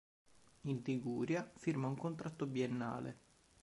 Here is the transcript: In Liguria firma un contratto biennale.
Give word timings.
In 0.61 0.81
Liguria 0.83 1.47
firma 1.57 1.85
un 1.87 1.95
contratto 1.95 2.47
biennale. 2.47 3.17